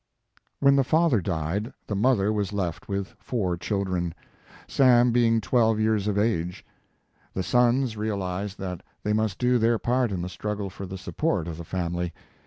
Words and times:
When 0.59 0.75
the 0.77 0.83
father 0.83 1.21
died, 1.21 1.71
the 1.85 1.95
mother 1.95 2.33
was 2.33 2.51
left 2.51 2.89
with 2.89 3.13
four 3.19 3.55
children, 3.55 4.15
Sam 4.67 5.11
being 5.11 5.39
twelve 5.39 5.79
years 5.79 6.07
of 6.07 6.17
age. 6.17 6.65
The 7.35 7.43
sons 7.43 7.95
realized 7.95 8.57
that 8.57 8.81
they 9.03 9.13
must 9.13 9.37
do 9.37 9.59
their 9.59 9.77
part 9.77 10.11
in 10.11 10.23
the 10.23 10.27
struggle 10.29 10.71
for 10.71 10.87
the 10.87 10.97
support 10.97 11.47
of 11.47 11.55
the 11.57 11.63
family. 11.65 12.13